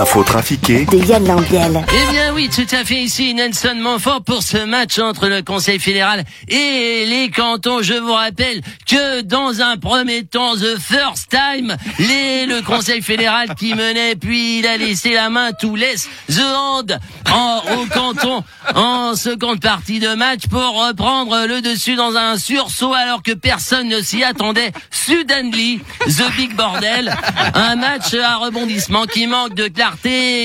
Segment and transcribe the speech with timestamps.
[0.00, 1.84] L'info trafiquée de Yann Lambiel.
[1.92, 5.78] Eh bien oui, tout à fait ici Nelson Montfort pour ce match entre le Conseil
[5.78, 7.82] fédéral et les cantons.
[7.82, 13.54] Je vous rappelle que dans un premier temps, the first time, les, le Conseil fédéral
[13.56, 16.98] qui menait, puis il a laissé la main, tout laisse the hand
[17.30, 18.42] en, au canton
[18.74, 23.88] en seconde partie de match pour reprendre le dessus dans un sursaut alors que personne
[23.88, 24.72] ne s'y attendait.
[24.90, 27.14] Suddenly, the big bordel,
[27.52, 29.89] un match à rebondissement qui manque de clarté.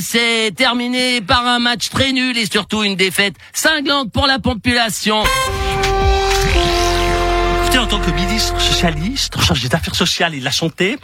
[0.00, 5.22] C'est terminé par un match très nul et surtout une défaite cinglante pour la population.
[7.62, 10.98] Écoutez, en tant que ministre socialiste, en charge des affaires sociales et de la santé,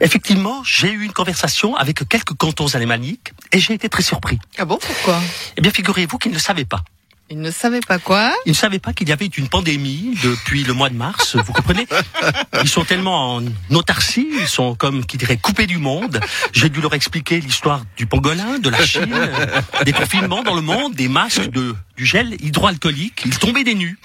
[0.00, 4.38] effectivement, j'ai eu une conversation avec quelques cantons alémaniques et j'ai été très surpris.
[4.58, 5.20] Ah bon, pourquoi?
[5.56, 6.82] Eh bien, figurez-vous qu'ils ne savaient pas.
[7.30, 10.64] Ils ne savaient pas quoi Ils ne savaient pas qu'il y avait une pandémie depuis
[10.64, 11.86] le mois de mars, vous comprenez
[12.62, 16.20] Ils sont tellement en autarcie, ils sont comme, qui dirait, coupés du monde.
[16.52, 19.16] J'ai dû leur expliquer l'histoire du pangolin, de la Chine,
[19.84, 23.22] des confinements dans le monde, des masques, de, du gel hydroalcoolique.
[23.24, 23.98] Ils tombaient des nues.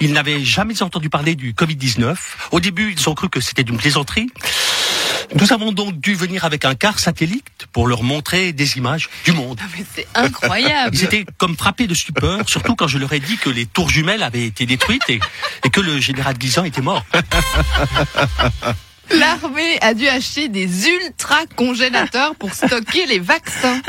[0.00, 2.16] Ils n'avaient jamais entendu parler du Covid-19.
[2.50, 4.26] Au début, ils ont cru que c'était d'une plaisanterie.
[5.34, 9.32] Nous avons donc dû venir avec un car satellite pour leur montrer des images du
[9.32, 9.58] monde.
[9.62, 13.36] Ah, c'est incroyable Ils étaient comme frappés de stupeur, surtout quand je leur ai dit
[13.38, 15.20] que les tours jumelles avaient été détruites et,
[15.64, 17.04] et que le général Guisan était mort.
[19.18, 23.80] L'armée a dû acheter des ultra-congélateurs pour stocker les vaccins.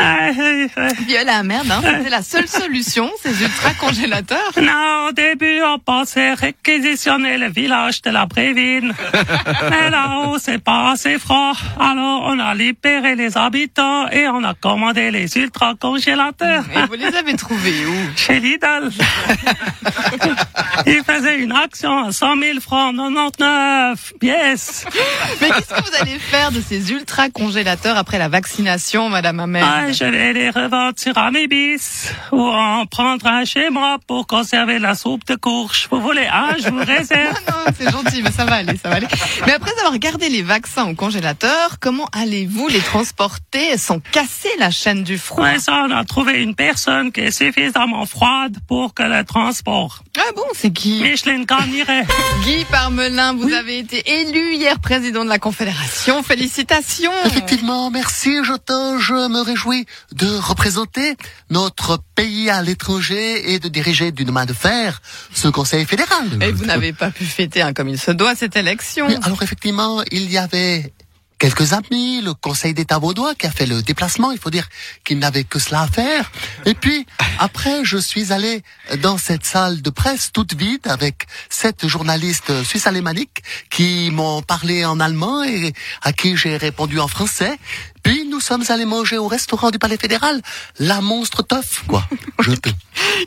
[1.08, 4.52] Viola, merde, hein, c'était la seule solution, ces ultra-congélateurs.
[4.62, 8.94] Non, au début, on pensait réquisitionner le village de la Brévine.
[9.70, 11.54] Mais là-haut, c'est pas assez froid.
[11.80, 16.66] Alors, on a libéré les habitants et on a commandé les ultra-congélateurs.
[16.76, 17.96] Et vous les avez trouvés où?
[18.16, 18.90] Chez Lidl.
[20.86, 24.86] Ils faisaient une action à 100 000 francs 99 pièces.
[25.42, 29.92] Mais qu'est-ce que vous allez faire de ces ultra-congélateurs après la vaccination, Madame Amel Ah,
[29.92, 34.96] je vais les revendre sur Amibis ou en prendre un chez moi pour conserver la
[34.96, 35.88] soupe de courge.
[35.92, 37.36] Vous voulez un, je vous réserve.
[37.48, 39.08] Ah non, c'est gentil, mais ça va aller, ça va aller.
[39.46, 43.78] Mais après avoir gardé les vaccins au congélateur, comment allez-vous les transporter?
[43.78, 45.44] Sans casser la chaîne du froid?
[45.46, 50.04] Ouais, ça, on a trouvé une personne qui est suffisamment froide pour que le transport.
[50.26, 52.06] Ah bon, c'est qui Micheline Garniret.
[52.46, 56.24] Guy Parmelin, vous avez été élu hier président de la Confédération.
[56.24, 57.12] Félicitations.
[57.26, 58.98] Effectivement, merci Jotin.
[59.00, 61.18] Je me réjouis de représenter
[61.50, 65.02] notre pays à l'étranger et de diriger d'une main de fer
[65.34, 66.26] ce Conseil fédéral.
[66.42, 69.08] Et vous n'avez pas pu fêter hein, comme il se doit cette élection.
[69.08, 70.94] Oui, alors effectivement, il y avait
[71.44, 74.32] quelques amis, le Conseil d'État vaudois qui a fait le déplacement.
[74.32, 74.70] Il faut dire
[75.04, 76.32] qu'il n'avait que cela à faire.
[76.66, 77.06] Et puis,
[77.38, 78.64] après, je suis allé
[79.02, 84.86] dans cette salle de presse toute vide avec sept journalistes suisses alémaniques qui m'ont parlé
[84.86, 87.60] en allemand et à qui j'ai répondu en français.
[88.04, 90.42] Puis nous sommes allés manger au restaurant du Palais fédéral
[90.80, 92.04] la monstre teuf, quoi.
[92.40, 92.72] Je peux.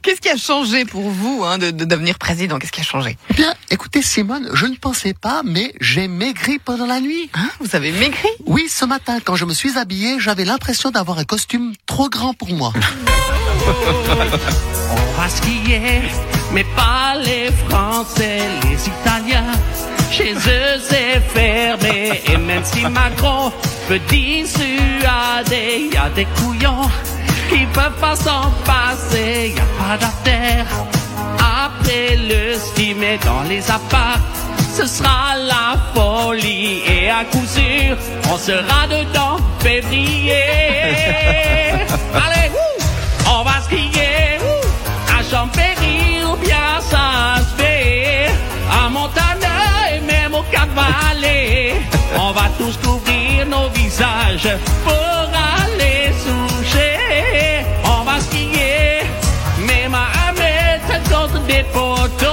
[0.02, 2.58] Qu'est-ce qui a changé pour vous hein, de, de devenir président?
[2.58, 3.16] Qu'est-ce qui a changé?
[3.34, 7.30] Bien, écoutez Simone, je ne pensais pas, mais j'ai maigri pendant la nuit.
[7.34, 8.28] hein Vous avez maigri?
[8.46, 12.34] Oui, ce matin, quand je me suis habillé, j'avais l'impression d'avoir un costume trop grand
[12.34, 12.72] pour moi.
[14.90, 16.02] On va skier,
[16.52, 19.52] mais pas les Français, les Italiens.
[20.12, 21.45] Chez eux c'est et
[22.56, 23.52] même si Macron
[23.86, 26.88] peut dissuader, y a des couillons
[27.50, 30.66] qui peuvent pas s'en passer, y a pas d'affaire.
[31.66, 34.20] Après le ski, mais dans les apparts,
[34.74, 37.94] ce sera la folie et à coup sûr,
[38.32, 40.32] on sera dedans février.
[42.24, 42.50] Allez,
[53.48, 54.48] nos visages
[54.84, 55.28] pour
[55.62, 57.64] aller soucher.
[57.84, 59.02] On va skier,
[59.66, 62.25] même à mettre contre des poteaux.